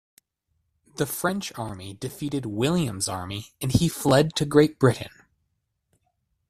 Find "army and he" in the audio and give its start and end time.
3.07-3.87